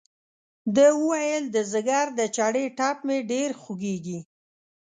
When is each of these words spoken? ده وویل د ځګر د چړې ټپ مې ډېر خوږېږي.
ده 0.75 0.85
وویل 1.01 1.43
د 1.55 1.57
ځګر 1.73 2.05
د 2.19 2.21
چړې 2.35 2.65
ټپ 2.77 2.97
مې 3.07 3.17
ډېر 3.31 3.49
خوږېږي. 3.61 4.19